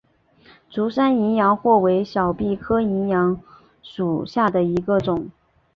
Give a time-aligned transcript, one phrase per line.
[0.67, 3.41] 竹山淫羊藿为小檗科淫羊藿
[3.83, 5.29] 属下的一个种。